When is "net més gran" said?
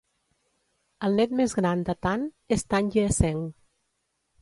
1.19-1.85